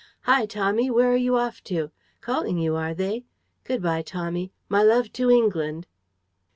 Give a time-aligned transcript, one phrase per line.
[0.21, 0.47] Hi!
[0.47, 0.89] Tommy!
[0.89, 1.91] Where are you off to?
[2.21, 3.25] Calling you, are they?
[3.63, 4.51] Good by, Tommy.
[4.67, 5.85] My love to England!"